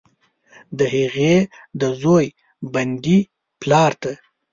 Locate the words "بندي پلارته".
2.73-4.11